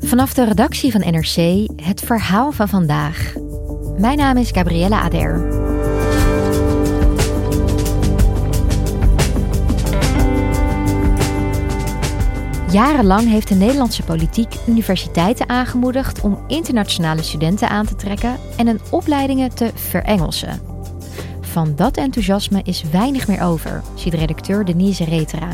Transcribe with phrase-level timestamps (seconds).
[0.00, 3.34] Vanaf de redactie van NRC het verhaal van vandaag.
[3.98, 5.66] Mijn naam is Gabriella Ader.
[12.72, 18.80] Jarenlang heeft de Nederlandse politiek universiteiten aangemoedigd om internationale studenten aan te trekken en hun
[18.90, 20.60] opleidingen te verengelsen.
[21.40, 25.48] Van dat enthousiasme is weinig meer over, ziet redacteur Denise Retera.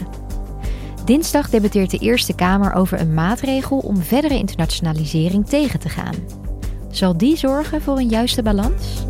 [1.05, 6.15] Dinsdag debatteert de Eerste Kamer over een maatregel om verdere internationalisering tegen te gaan.
[6.91, 9.05] Zal die zorgen voor een juiste balans?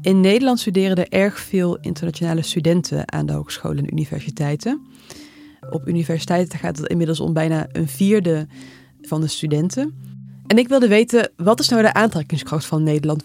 [0.00, 4.86] In Nederland studeren er erg veel internationale studenten aan de hogescholen en universiteiten.
[5.70, 8.46] Op universiteiten gaat het inmiddels om bijna een vierde
[9.06, 9.94] van de studenten.
[10.46, 13.24] En ik wilde weten, wat is nou de aantrekkingskracht van Nederland?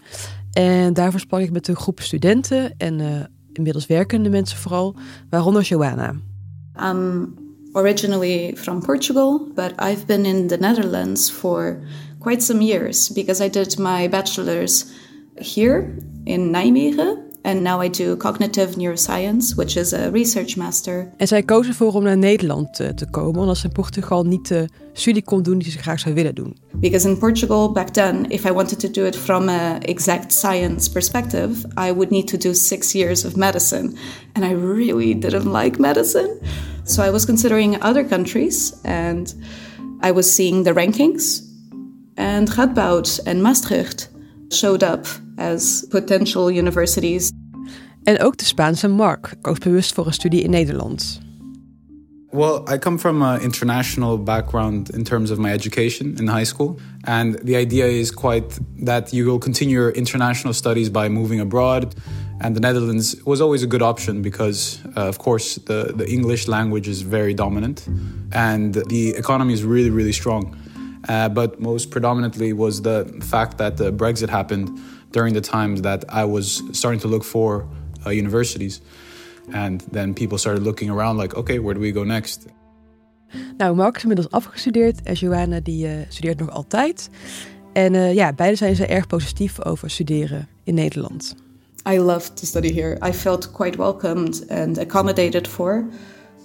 [0.54, 3.08] En daarvoor sprak ik met een groep studenten en uh,
[3.54, 4.96] inmiddels werkende mensen vooral,
[5.30, 6.14] waaronder Joanna.
[6.82, 7.34] I'm
[7.74, 11.80] originally from Portugal, but I've been in the Netherlands for
[12.20, 14.86] quite some years because I did my bachelor's
[15.36, 17.19] here in Nijmegen.
[17.42, 21.12] And now I do cognitive neuroscience, which is a research master.
[21.18, 24.48] En zij kozen voor om naar Nederland te, te komen, omdat ze in Portugal niet
[24.48, 26.58] de studie kon doen die ze graag zou willen doen.
[26.74, 30.92] Because in Portugal back then, if I wanted to do it from a exact science
[30.92, 33.94] perspective, I would need to do six years of medicine,
[34.34, 36.30] and I really didn't like medicine.
[36.84, 39.36] So I was considering other countries, and
[40.04, 41.42] I was seeing the rankings,
[42.16, 44.10] and Radboud and Maastricht
[44.50, 45.06] showed up
[45.40, 47.32] as potential universities.
[48.04, 51.22] En ook de Spaanse Mark koos bewust voor een studie in Nederland.
[52.32, 56.80] Well, I come from an international background in terms of my education in high school.
[57.02, 61.96] And the idea is quite that you will continue your international studies by moving abroad.
[62.40, 66.48] And the Netherlands was always a good option because, uh, of course, the, the English
[66.48, 67.88] language is very dominant
[68.32, 70.56] and the economy is really, really strong.
[71.08, 74.70] Uh, but most predominantly was the fact that the Brexit happened
[75.12, 77.66] during the times that I was starting to look for
[78.06, 78.82] uh, universities.
[79.52, 82.48] And then people started looking around like, okay, where do we go next?
[83.58, 87.10] Nou, Mark is inmiddels afgestudeerd en Joanna die uh, studeert nog altijd.
[87.74, 91.36] En uh, ja, beide zijn ze erg positief over studeren in Nederland.
[91.88, 92.98] I loved to study here.
[93.10, 95.86] I felt quite welcomed and accommodated for.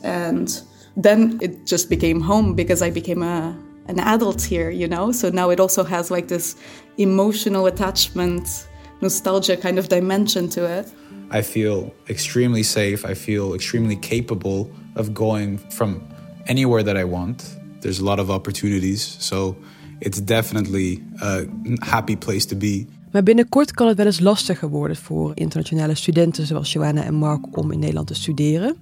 [0.02, 0.66] And
[1.00, 3.54] then it just became home because I became a
[3.86, 5.12] an adult here, you know?
[5.12, 6.56] So now it also has like this
[6.96, 8.66] emotional attachment,
[9.00, 10.86] nostalgia kind of dimension to it.
[11.30, 13.10] I feel extremely safe.
[13.10, 16.02] I feel extremely capable of going from
[16.46, 17.58] anywhere that I want.
[17.80, 19.16] There's a lot of opportunities.
[19.18, 19.56] So
[20.00, 21.44] it's definitely a
[21.80, 22.86] happy place to be.
[23.12, 27.56] Maar binnenkort kan het wel eens lastiger worden voor internationale studenten zoals Joanna en Mark
[27.56, 28.76] om in Nederland te studeren.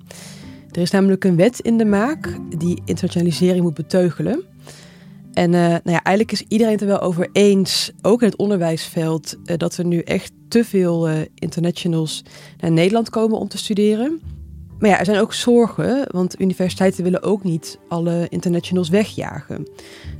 [0.70, 4.42] Er is namelijk een wet in de maak die internationalisering moet beteugelen.
[5.32, 8.36] En uh, nou ja, eigenlijk is iedereen het er wel over eens, ook in het
[8.36, 12.22] onderwijsveld, uh, dat er nu echt te veel uh, internationals
[12.58, 14.20] naar Nederland komen om te studeren.
[14.78, 19.68] Maar ja, er zijn ook zorgen, want universiteiten willen ook niet alle internationals wegjagen.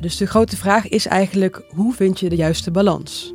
[0.01, 3.35] Dus de grote vraag is eigenlijk, hoe vind je de juiste balans?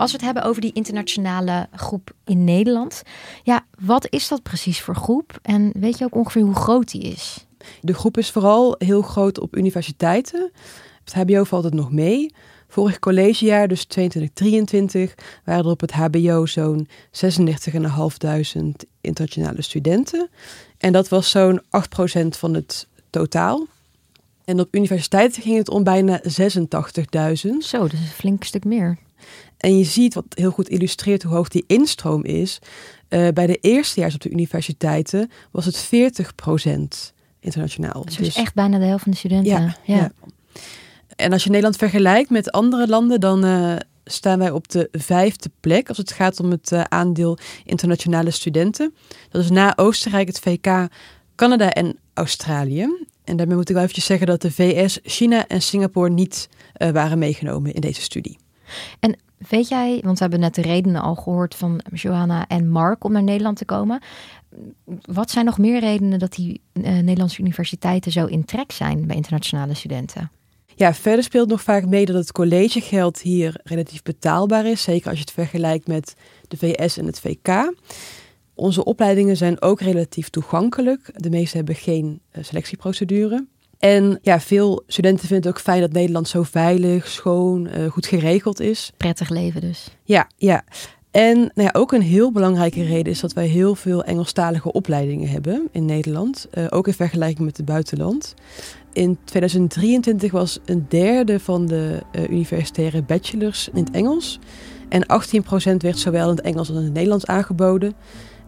[0.00, 3.02] Als we het hebben over die internationale groep in Nederland,
[3.42, 5.38] ja, wat is dat precies voor groep?
[5.42, 7.46] En weet je ook ongeveer hoe groot die is?
[7.80, 10.50] De groep is vooral heel groot op universiteiten.
[11.04, 12.34] Het HBO valt het nog mee.
[12.68, 15.14] Vorig collegejaar, dus 2023,
[15.44, 16.90] waren er op het HBO zo'n 36.500
[19.00, 20.28] internationale studenten.
[20.78, 21.62] En dat was zo'n 8%
[22.28, 23.66] van het totaal.
[24.44, 26.28] En op universiteiten ging het om bijna 86.000.
[27.58, 28.98] Zo, dus een flink stuk meer.
[29.56, 32.58] En je ziet wat heel goed illustreert hoe hoog die instroom is.
[33.08, 35.90] Uh, bij de eerstejaars op de universiteiten was het
[37.14, 38.04] 40% internationaal.
[38.04, 39.52] Dus, dus echt bijna de helft van de studenten.
[39.52, 40.12] Ja, ja.
[41.16, 45.50] En als je Nederland vergelijkt met andere landen, dan uh, staan wij op de vijfde
[45.60, 48.94] plek als het gaat om het uh, aandeel internationale studenten.
[49.30, 50.88] Dat is na Oostenrijk, het VK,
[51.34, 53.06] Canada en Australië.
[53.24, 56.90] En daarmee moet ik wel eventjes zeggen dat de VS, China en Singapore niet uh,
[56.90, 58.38] waren meegenomen in deze studie.
[59.00, 59.16] En
[59.48, 63.12] weet jij, want we hebben net de redenen al gehoord van Johanna en Mark om
[63.12, 64.00] naar Nederland te komen.
[65.02, 69.16] Wat zijn nog meer redenen dat die uh, Nederlandse universiteiten zo in trek zijn bij
[69.16, 70.30] internationale studenten?
[70.74, 74.82] Ja, verder speelt nog vaak mee dat het collegegeld hier relatief betaalbaar is.
[74.82, 76.14] Zeker als je het vergelijkt met
[76.48, 77.72] de VS en het VK.
[78.54, 81.10] Onze opleidingen zijn ook relatief toegankelijk.
[81.14, 83.46] De meeste hebben geen uh, selectieprocedure.
[83.80, 88.06] En ja, veel studenten vinden het ook fijn dat Nederland zo veilig, schoon, uh, goed
[88.06, 88.92] geregeld is.
[88.96, 89.88] Prettig leven dus.
[90.04, 90.64] Ja, ja.
[91.10, 95.28] En nou ja, ook een heel belangrijke reden is dat wij heel veel Engelstalige opleidingen
[95.28, 96.48] hebben in Nederland.
[96.54, 98.34] Uh, ook in vergelijking met het buitenland.
[98.92, 104.38] In 2023 was een derde van de uh, universitaire bachelors in het Engels.
[104.88, 105.06] En
[105.72, 107.94] 18% werd zowel in het Engels als in het Nederlands aangeboden.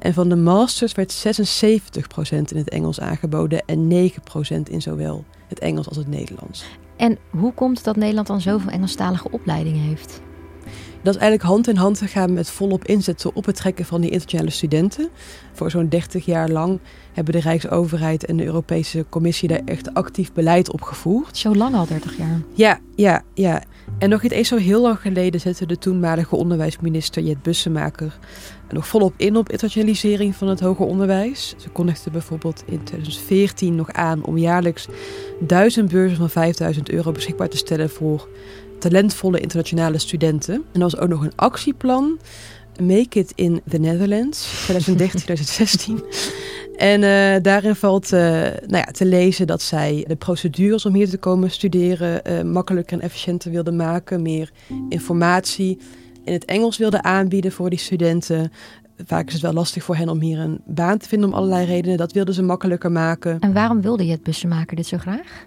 [0.02, 1.98] En van de masters werd 76%
[2.30, 6.64] in het Engels aangeboden en 9% in zowel het Engels als het Nederlands.
[6.96, 10.20] En hoe komt het dat Nederland dan zoveel Engelstalige opleidingen heeft?
[11.02, 14.10] Dat is eigenlijk hand in hand gegaan met volop inzetten op het trekken van die
[14.10, 15.08] internationale studenten.
[15.52, 16.80] Voor zo'n 30 jaar lang
[17.12, 21.36] hebben de Rijksoverheid en de Europese Commissie daar echt actief beleid op gevoerd.
[21.36, 22.40] Zo lang al, 30 jaar?
[22.54, 23.62] Ja, ja, ja.
[23.98, 28.18] En nog niet eens zo heel lang geleden zette de toenmalige onderwijsminister Jet Bussemaker
[28.72, 31.54] nog volop in op internationalisering van het hoger onderwijs.
[31.56, 34.88] Ze kondigde bijvoorbeeld in 2014 nog aan om jaarlijks
[35.40, 38.28] duizend beurzen van 5000 euro beschikbaar te stellen voor
[38.82, 40.54] talentvolle internationale studenten.
[40.54, 42.18] En er was ook nog een actieplan,
[42.80, 45.92] Make It in the Netherlands, 2013-2016.
[46.76, 51.08] En uh, daarin valt uh, nou ja, te lezen dat zij de procedures om hier
[51.08, 54.50] te komen studeren uh, makkelijker en efficiënter wilden maken, meer
[54.88, 55.78] informatie
[56.24, 58.52] in het Engels wilden aanbieden voor die studenten.
[59.06, 61.66] Vaak is het wel lastig voor hen om hier een baan te vinden om allerlei
[61.66, 61.96] redenen.
[61.96, 63.40] Dat wilden ze makkelijker maken.
[63.40, 65.46] En waarom wilde je het bussenmaker dit zo graag?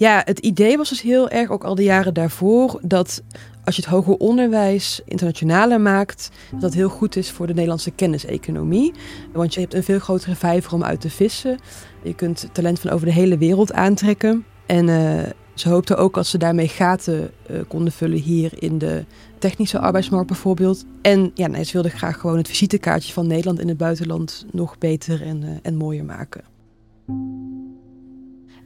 [0.00, 3.22] Ja, het idee was dus heel erg, ook al de jaren daarvoor, dat
[3.64, 7.90] als je het hoger onderwijs internationaler maakt, dat dat heel goed is voor de Nederlandse
[7.90, 8.92] kenniseconomie.
[9.32, 11.58] Want je hebt een veel grotere vijver om uit te vissen.
[12.02, 14.44] Je kunt talent van over de hele wereld aantrekken.
[14.66, 15.20] En uh,
[15.54, 19.04] ze hoopten ook als ze daarmee gaten uh, konden vullen hier in de
[19.38, 20.84] technische arbeidsmarkt bijvoorbeeld.
[21.02, 25.22] En ja, ze wilden graag gewoon het visitekaartje van Nederland in het buitenland nog beter
[25.22, 26.44] en, uh, en mooier maken.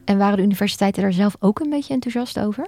[0.05, 2.67] En waren de universiteiten daar zelf ook een beetje enthousiast over?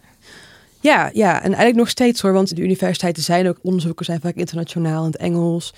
[0.80, 4.34] Ja, ja, en eigenlijk nog steeds hoor, want de universiteiten zijn ook, onderzoekers zijn vaak
[4.34, 5.74] internationaal in het Engels.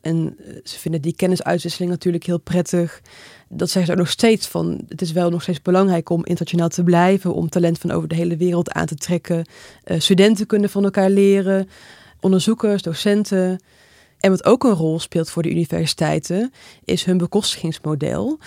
[0.00, 3.00] En eh, ze vinden die kennisuitwisseling natuurlijk heel prettig.
[3.48, 6.68] Dat zeggen ze ook nog steeds van, het is wel nog steeds belangrijk om internationaal
[6.68, 9.44] te blijven, om talent van over de hele wereld aan te trekken.
[9.84, 11.68] Uh, studenten kunnen van elkaar leren,
[12.20, 13.60] onderzoekers, docenten.
[14.18, 16.52] En wat ook een rol speelt voor de universiteiten,
[16.84, 18.38] is hun bekostigingsmodel.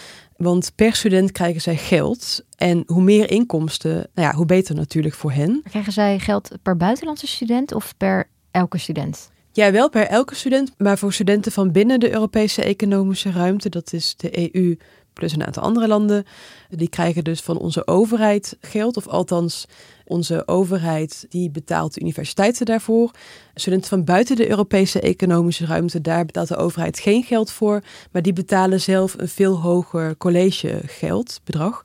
[0.43, 2.45] Want per student krijgen zij geld.
[2.57, 5.61] En hoe meer inkomsten, nou ja, hoe beter natuurlijk voor hen.
[5.69, 9.31] Krijgen zij geld per buitenlandse student of per elke student?
[9.51, 13.93] Ja, wel per elke student, maar voor studenten van binnen de Europese economische ruimte, dat
[13.93, 14.77] is de EU
[15.13, 16.25] plus een aantal andere landen,
[16.69, 19.67] die krijgen dus van onze overheid geld, of althans
[20.05, 23.11] onze overheid die betaalt de universiteiten daarvoor.
[23.55, 28.21] Studenten van buiten de Europese economische ruimte, daar betaalt de overheid geen geld voor, maar
[28.21, 31.81] die betalen zelf een veel hoger collegegeldbedrag.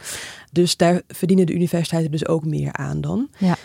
[0.52, 3.28] Dus daar verdienen de universiteiten dus ook meer aan dan.
[3.38, 3.56] Ja.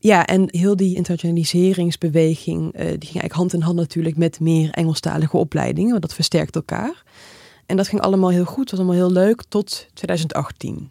[0.00, 4.70] Ja, en heel die internationaliseringsbeweging, uh, die ging eigenlijk hand in hand natuurlijk met meer
[4.70, 7.02] Engelstalige opleidingen, want dat versterkt elkaar.
[7.68, 10.90] En dat ging allemaal heel goed, was allemaal heel leuk, tot 2018.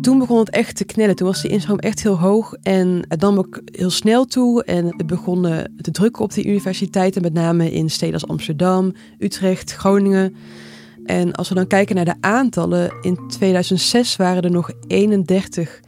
[0.00, 1.16] Toen begon het echt te knellen.
[1.16, 4.64] Toen was de instroom echt heel hoog en het nam ook heel snel toe.
[4.64, 5.42] En het begon
[5.76, 10.34] te drukken op de universiteiten, met name in steden als Amsterdam, Utrecht, Groningen.
[11.04, 15.80] En als we dan kijken naar de aantallen, in 2006 waren er nog 31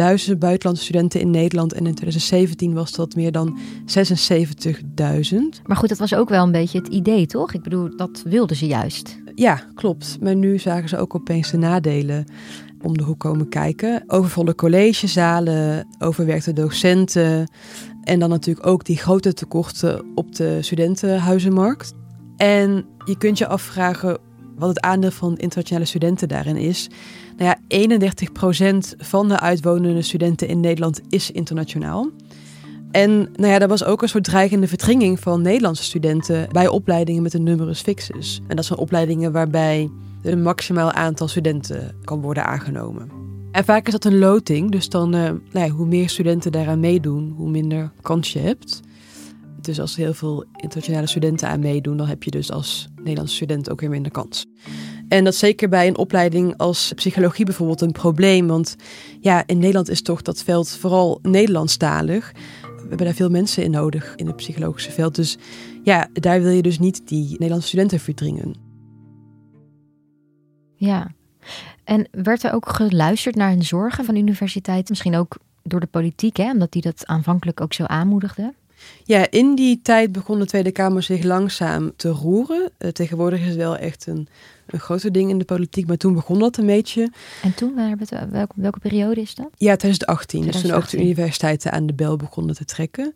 [0.00, 1.72] duizend buitenlandse studenten in Nederland.
[1.72, 5.36] En in 2017 was dat meer dan 76.000.
[5.66, 7.52] Maar goed, dat was ook wel een beetje het idee, toch?
[7.52, 9.18] Ik bedoel, dat wilden ze juist.
[9.34, 10.18] Ja, klopt.
[10.20, 12.24] Maar nu zagen ze ook opeens de nadelen
[12.82, 14.04] om de hoek komen kijken.
[14.06, 17.50] Overvolle collegezalen, overwerkte docenten.
[18.02, 21.92] En dan natuurlijk ook die grote tekorten op de studentenhuizenmarkt.
[22.36, 24.18] En je kunt je afvragen
[24.60, 26.88] wat het aandeel van internationale studenten daarin is.
[27.36, 32.10] Nou ja, 31% van de uitwonende studenten in Nederland is internationaal.
[32.90, 37.22] En nou ja, er was ook een soort dreigende verdringing van Nederlandse studenten bij opleidingen
[37.22, 38.40] met een numerus fixus.
[38.46, 39.90] En dat zijn opleidingen waarbij
[40.22, 43.10] een maximaal aantal studenten kan worden aangenomen.
[43.52, 46.80] En vaak is dat een loting, dus dan, uh, nou ja, hoe meer studenten daaraan
[46.80, 48.80] meedoen, hoe minder kans je hebt.
[49.64, 53.70] Dus als heel veel internationale studenten aan meedoen, dan heb je dus als Nederlandse student
[53.70, 54.46] ook weer minder kans.
[55.08, 58.46] En dat zeker bij een opleiding als psychologie bijvoorbeeld een probleem.
[58.46, 58.76] Want
[59.20, 62.32] ja, in Nederland is toch dat veld vooral Nederlandstalig.
[62.62, 65.14] We hebben daar veel mensen in nodig in het psychologische veld.
[65.14, 65.38] Dus
[65.82, 68.54] ja, daar wil je dus niet die Nederlandse studenten verdringen.
[70.74, 71.10] Ja,
[71.84, 74.86] en werd er ook geluisterd naar hun zorgen van universiteiten?
[74.88, 76.50] Misschien ook door de politiek, hè?
[76.50, 78.54] omdat die dat aanvankelijk ook zo aanmoedigde?
[79.04, 82.70] Ja, in die tijd begon de Tweede Kamer zich langzaam te roeren.
[82.78, 84.28] Uh, tegenwoordig is het wel echt een,
[84.66, 87.12] een groter ding in de politiek, maar toen begon dat een beetje.
[87.42, 87.74] En toen,
[88.30, 89.48] welke, welke periode is dat?
[89.56, 90.40] Ja, 2018.
[90.40, 90.52] 2018.
[90.52, 93.14] Dus toen ook de universiteiten aan de bel begonnen te trekken.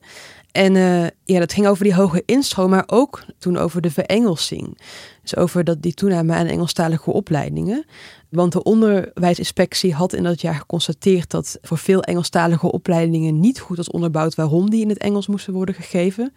[0.54, 4.78] En uh, ja, dat ging over die hoge instroom, maar ook toen over de verengelsing.
[5.22, 7.84] Dus over dat, die toename aan Engelstalige opleidingen.
[8.28, 13.76] Want de onderwijsinspectie had in dat jaar geconstateerd dat voor veel Engelstalige opleidingen niet goed
[13.76, 16.34] was onderbouwd waarom die in het Engels moesten worden gegeven.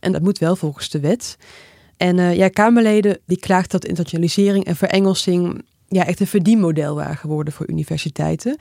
[0.00, 1.36] En dat moet wel volgens de wet.
[1.96, 7.16] En uh, ja, Kamerleden die klaagden dat internationalisering en verengelsing ja, echt een verdienmodel waren
[7.16, 8.58] geworden voor universiteiten.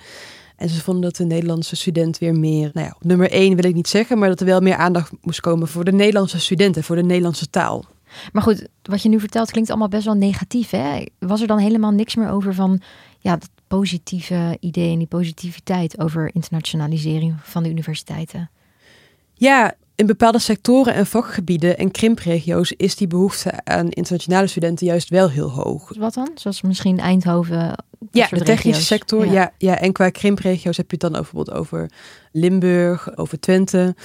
[0.56, 3.76] En ze vonden dat de Nederlandse student weer meer, nou ja, nummer één wil ik
[3.76, 6.96] niet zeggen, maar dat er wel meer aandacht moest komen voor de Nederlandse studenten, voor
[6.96, 7.86] de Nederlandse taal.
[8.32, 10.70] Maar goed, wat je nu vertelt klinkt allemaal best wel negatief.
[10.70, 11.04] Hè?
[11.20, 12.82] Was er dan helemaal niks meer over van
[13.20, 18.50] ja, dat positieve idee en die positiviteit over internationalisering van de universiteiten?
[19.34, 25.10] Ja, in bepaalde sectoren en vakgebieden en krimpregio's is die behoefte aan internationale studenten juist
[25.10, 25.92] wel heel hoog.
[25.98, 26.30] Wat dan?
[26.36, 27.85] Zoals misschien Eindhoven.
[28.16, 29.32] Ja, de technische sector.
[29.32, 29.54] Ja.
[29.58, 29.80] ja.
[29.80, 31.90] en qua krimpregio's heb je het dan bijvoorbeeld over
[32.32, 33.96] Limburg, over Twente.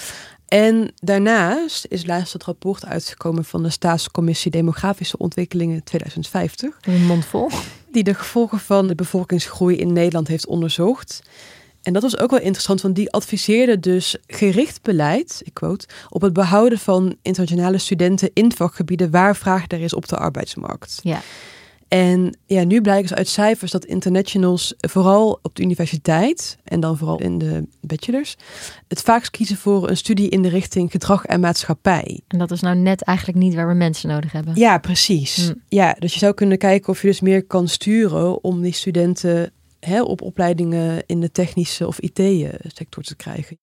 [0.48, 6.78] En daarnaast is laatst het rapport uitgekomen van de Staatscommissie Demografische Ontwikkelingen 2050.
[6.80, 7.50] Een mond vol.
[7.92, 11.22] Die de gevolgen van de bevolkingsgroei in Nederland heeft onderzocht.
[11.82, 16.20] En dat was ook wel interessant, want die adviseerde dus gericht beleid, ik quote, op
[16.20, 20.98] het behouden van internationale studenten in vakgebieden waar vraag er is op de arbeidsmarkt.
[21.02, 21.20] Ja.
[21.90, 26.96] En ja, nu blijkt dus uit cijfers dat internationals vooral op de universiteit en dan
[26.96, 28.36] vooral in de bachelors
[28.88, 32.20] het vaakst kiezen voor een studie in de richting gedrag en maatschappij.
[32.28, 34.54] En dat is nou net eigenlijk niet waar we mensen nodig hebben.
[34.54, 35.46] Ja, precies.
[35.46, 35.54] Hm.
[35.68, 39.52] Ja, dus je zou kunnen kijken of je dus meer kan sturen om die studenten
[39.80, 43.58] hè, op opleidingen in de technische of IT-sector te krijgen.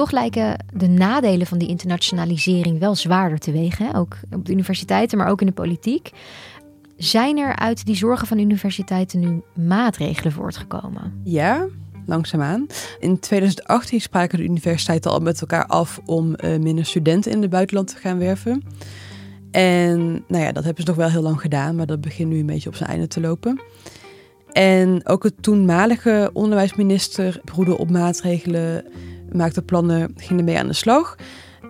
[0.00, 3.94] Toch lijken de nadelen van die internationalisering wel zwaarder te wegen.
[3.94, 6.10] Ook op de universiteiten, maar ook in de politiek.
[6.96, 11.20] Zijn er uit die zorgen van universiteiten nu maatregelen voortgekomen?
[11.24, 11.66] Ja,
[12.06, 12.66] langzaamaan.
[12.98, 17.50] In 2018 spraken de universiteiten al met elkaar af om uh, minder studenten in het
[17.50, 18.62] buitenland te gaan werven.
[19.50, 22.38] En nou ja, dat hebben ze nog wel heel lang gedaan, maar dat begint nu
[22.38, 23.60] een beetje op zijn einde te lopen.
[24.52, 28.84] En ook het toenmalige onderwijsminister broedde op maatregelen,
[29.32, 31.16] maakte plannen, ging ermee aan de slag.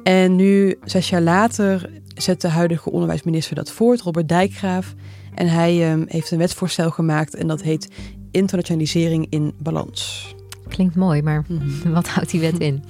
[0.02, 4.94] En nu, zes jaar later, zet de huidige onderwijsminister dat voort, Robert Dijkgraaf.
[5.34, 7.88] En hij um, heeft een wetsvoorstel gemaakt en dat heet
[8.30, 10.34] Internationalisering in Balans.
[10.68, 11.92] Klinkt mooi, maar mhm.
[11.92, 12.82] wat houdt die wet in?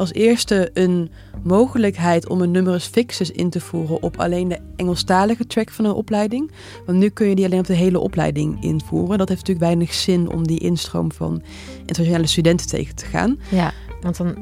[0.00, 1.10] als eerste een
[1.42, 5.92] mogelijkheid om een numerus fixus in te voeren op alleen de Engelstalige track van een
[5.92, 6.50] opleiding.
[6.86, 9.18] Want nu kun je die alleen op de hele opleiding invoeren.
[9.18, 11.42] Dat heeft natuurlijk weinig zin om die instroom van
[11.80, 13.38] internationale studenten tegen te gaan.
[13.48, 14.36] Ja, want dan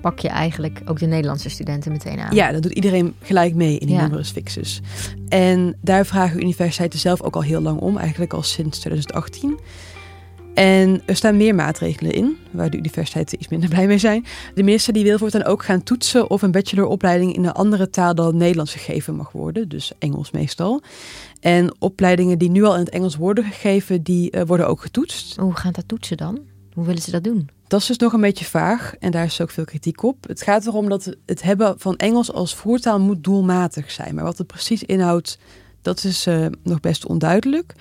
[0.00, 2.34] pak je eigenlijk ook de Nederlandse studenten meteen aan.
[2.34, 4.02] Ja, dat doet iedereen gelijk mee in die ja.
[4.02, 4.80] numerus fixus.
[5.28, 9.58] En daar vragen universiteiten zelf ook al heel lang om, eigenlijk al sinds 2018.
[10.56, 14.24] En er staan meer maatregelen in, waar de universiteiten iets minder blij mee zijn.
[14.54, 18.14] De minister die wil voortaan ook gaan toetsen of een bacheloropleiding in een andere taal
[18.14, 20.82] dan Nederlands gegeven mag worden, dus Engels meestal.
[21.40, 25.36] En opleidingen die nu al in het Engels worden gegeven, die uh, worden ook getoetst.
[25.36, 26.38] Hoe gaat dat toetsen dan?
[26.74, 27.48] Hoe willen ze dat doen?
[27.66, 30.28] Dat is dus nog een beetje vaag en daar is ook veel kritiek op.
[30.28, 34.14] Het gaat erom dat het hebben van Engels als voertaal moet doelmatig zijn.
[34.14, 35.38] Maar wat het precies inhoudt,
[35.82, 37.74] dat is uh, nog best onduidelijk.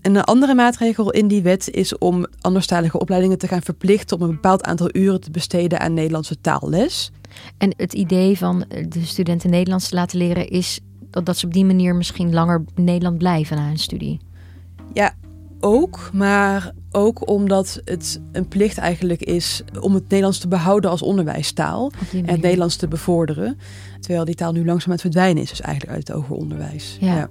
[0.00, 4.22] En een andere maatregel in die wet is om anderstalige opleidingen te gaan verplichten om
[4.22, 7.10] een bepaald aantal uren te besteden aan Nederlandse taalles.
[7.58, 11.52] En het idee van de studenten Nederlands te laten leren is dat, dat ze op
[11.52, 14.20] die manier misschien langer in Nederland blijven na hun studie.
[14.92, 15.14] Ja,
[15.60, 21.02] ook, maar ook omdat het een plicht eigenlijk is om het Nederlands te behouden als
[21.02, 21.92] onderwijstaal.
[22.12, 23.58] En het Nederlands te bevorderen.
[24.00, 26.96] Terwijl die taal nu langzaam aan het verdwijnen is, dus eigenlijk uit het hoger onderwijs.
[27.00, 27.28] Ja.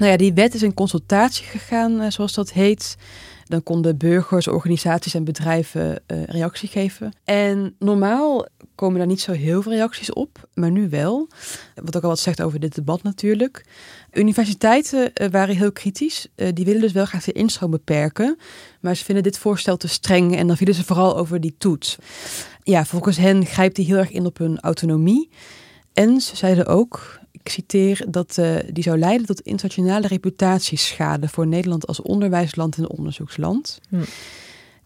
[0.00, 2.96] Nou ja, die wet is in consultatie gegaan, eh, zoals dat heet.
[3.44, 7.12] Dan konden burgers, organisaties en bedrijven uh, reactie geven.
[7.24, 11.28] En normaal komen daar niet zo heel veel reacties op, maar nu wel.
[11.74, 13.64] Wat ook al wat zegt over dit debat natuurlijk.
[14.12, 16.26] Universiteiten uh, waren heel kritisch.
[16.54, 18.38] Die willen dus wel graag de instroom beperken.
[18.80, 21.96] Maar ze vinden dit voorstel te streng en dan vielen ze vooral over die toets.
[22.62, 25.30] Ja, volgens hen grijpt die heel erg in op hun autonomie.
[25.92, 27.19] En ze zeiden ook,
[27.50, 33.80] citeer, dat uh, die zou leiden tot internationale reputatieschade voor Nederland als onderwijsland en onderzoeksland.
[33.88, 33.96] Hm.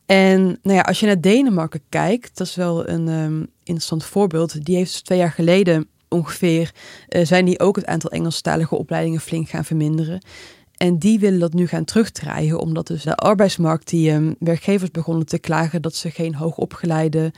[0.07, 4.65] En nou ja, als je naar Denemarken kijkt, dat is wel een um, interessant voorbeeld.
[4.65, 6.73] Die heeft dus twee jaar geleden ongeveer,
[7.09, 10.23] uh, zijn die ook het aantal Engelstalige opleidingen flink gaan verminderen.
[10.77, 15.27] En die willen dat nu gaan terugdraaien, omdat dus de arbeidsmarkt, die um, werkgevers begonnen
[15.27, 17.33] te klagen dat ze geen hoogopgeleide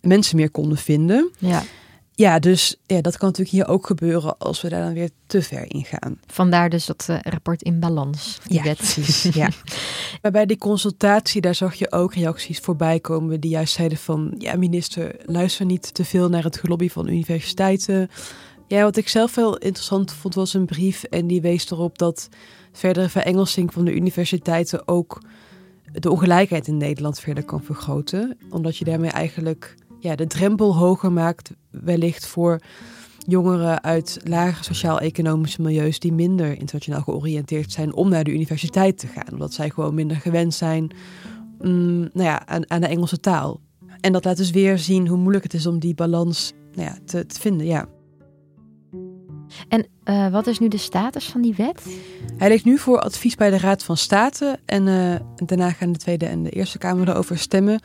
[0.00, 1.30] mensen meer konden vinden.
[1.38, 1.62] Ja.
[2.20, 5.42] Ja, dus ja, dat kan natuurlijk hier ook gebeuren als we daar dan weer te
[5.42, 6.20] ver in gaan.
[6.26, 8.38] Vandaar dus dat uh, rapport in balans.
[8.46, 8.76] Die ja, wet.
[8.76, 9.22] precies.
[9.42, 9.48] ja.
[10.22, 14.34] Maar bij die consultatie, daar zag je ook reacties voorbij komen die juist zeiden van...
[14.38, 18.10] ja, minister, luister niet te veel naar het gelobby van universiteiten.
[18.66, 22.28] Ja, wat ik zelf wel interessant vond was een brief en die wees erop dat
[22.72, 25.22] verdere verengelsing van de universiteiten ook
[25.92, 28.36] de ongelijkheid in Nederland verder kan vergroten.
[28.50, 32.60] Omdat je daarmee eigenlijk ja, de drempel hoger maakt, wellicht voor
[33.26, 39.06] jongeren uit lage sociaal-economische milieus die minder internationaal georiënteerd zijn om naar de universiteit te
[39.06, 39.32] gaan.
[39.32, 40.90] Omdat zij gewoon minder gewend zijn
[41.60, 43.60] mm, nou ja, aan, aan, de Engelse taal.
[44.00, 46.98] En dat laat dus weer zien hoe moeilijk het is om die balans nou ja,
[47.04, 47.66] te, te vinden.
[47.66, 47.86] Ja.
[49.68, 51.82] En uh, wat is nu de status van die wet?
[52.36, 54.58] Hij ligt nu voor advies bij de Raad van State.
[54.64, 55.14] En uh,
[55.46, 57.80] daarna gaan de Tweede en de Eerste Kamer erover stemmen.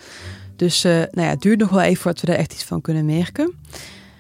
[0.55, 2.81] Dus uh, nou ja, het duurt nog wel even voordat we daar echt iets van
[2.81, 3.53] kunnen merken.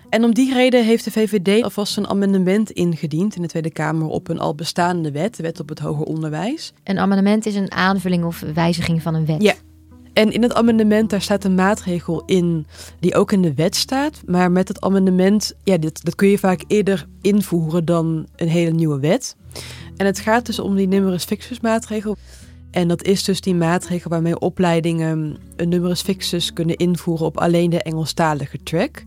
[0.09, 4.07] En om die reden heeft de VVD alvast een amendement ingediend in de Tweede Kamer
[4.07, 6.73] op een al bestaande wet, de wet op het hoger onderwijs.
[6.83, 9.41] Een amendement is een aanvulling of wijziging van een wet.
[9.41, 9.53] Ja.
[10.13, 12.65] En in het amendement daar staat een maatregel in
[12.99, 14.21] die ook in de wet staat.
[14.25, 18.71] Maar met het amendement, ja, dit, dat kun je vaak eerder invoeren dan een hele
[18.71, 19.35] nieuwe wet.
[19.97, 22.17] En het gaat dus om die numerus fixus maatregel.
[22.75, 27.69] En dat is dus die maatregel waarmee opleidingen een numerus fixus kunnen invoeren op alleen
[27.69, 29.05] de Engelstalige track.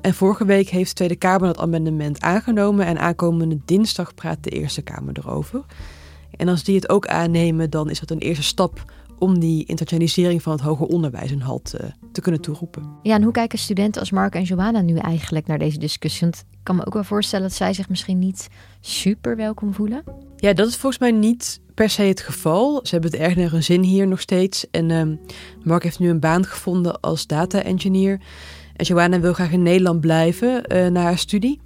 [0.00, 4.50] En vorige week heeft de Tweede Kamer dat amendement aangenomen en aankomende dinsdag praat de
[4.50, 5.64] Eerste Kamer erover.
[6.36, 10.42] En als die het ook aannemen, dan is dat een eerste stap om die internationalisering
[10.42, 12.98] van het hoger onderwijs een halt uh, te kunnen toeroepen.
[13.02, 16.20] Ja, en hoe kijken studenten als Mark en Joanna nu eigenlijk naar deze discussie?
[16.20, 18.48] Want ik kan me ook wel voorstellen dat zij zich misschien niet
[18.80, 20.04] super welkom voelen.
[20.36, 22.80] Ja, dat is volgens mij niet per se het geval.
[22.82, 24.66] Ze hebben het erg naar hun zin hier nog steeds.
[24.70, 25.20] En um,
[25.62, 28.20] Mark heeft nu een baan gevonden als data engineer.
[28.76, 31.60] En Joanna wil graag in Nederland blijven uh, na haar studie.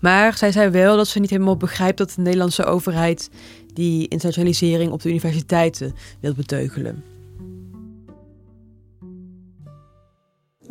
[0.00, 3.30] Maar zij zei wel dat ze niet helemaal begrijpt dat de Nederlandse overheid
[3.74, 7.04] die internationalisering op de universiteiten wil beteugelen.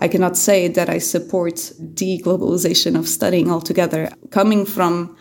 [0.03, 4.11] I cannot say that I support deglobalization of studying altogether.
[4.29, 5.15] Coming from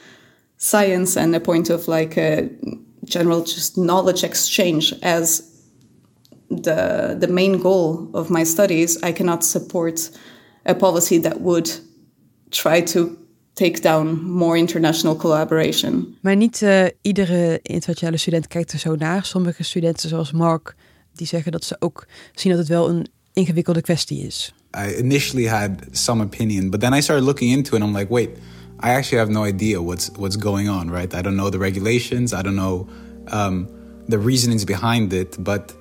[0.56, 2.48] science and a point of like a
[3.04, 5.42] general just knowledge exchange as
[6.48, 10.10] the the main goal of my studies, I cannot support
[10.64, 11.80] a policy that would
[12.50, 13.16] try to
[13.52, 16.16] take down more international collaboration.
[16.20, 19.24] Maar niet uh, iedere internationale student kijkt er zo naar.
[19.24, 20.74] Sommige studenten, zoals Mark,
[21.14, 24.54] die zeggen dat ze ook zien dat het wel een ingewikkelde kwestie is.
[24.76, 28.12] I initially had some opinion, but then I started looking into it and I'm like,
[28.12, 28.30] wait,
[28.81, 31.12] I actually have no idea what's what's going on, right?
[31.14, 32.88] I don't know the regulations, I don't know
[33.29, 33.69] um,
[34.09, 35.73] the reasonings behind it, but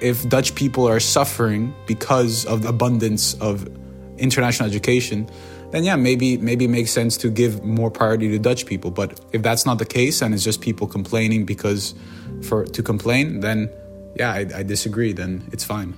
[0.00, 3.68] if Dutch people are suffering because of the abundance of
[4.16, 5.28] international education,
[5.70, 8.90] then yeah, maybe maybe it makes sense to give more priority to Dutch people.
[8.90, 11.94] But if that's not the case and it's just people complaining because
[12.42, 13.70] for to complain, then
[14.16, 15.12] yeah, I, I disagree.
[15.12, 15.94] Then it's fine.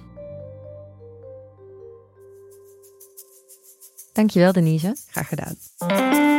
[4.14, 5.06] Dankjewel, Denise.
[5.14, 6.29] Graag gedaan.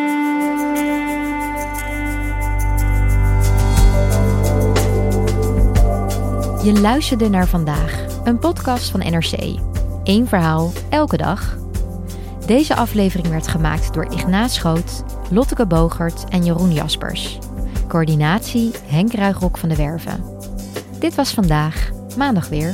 [6.63, 9.60] Je luisterde naar vandaag, een podcast van NRC.
[10.04, 11.58] Eén verhaal, elke dag.
[12.45, 17.38] Deze aflevering werd gemaakt door Ignaat Schoot, Lotteke Bogert en Jeroen Jaspers.
[17.88, 20.24] Coördinatie Henk Ruigrok van de Werven.
[21.00, 22.74] Dit was vandaag, maandag weer.